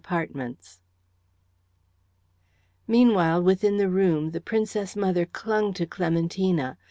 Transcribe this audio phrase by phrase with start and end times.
[0.03, 0.55] CHAPTER XIII
[2.87, 6.79] Meanwhile within the room the Princess mother clung to Clementina.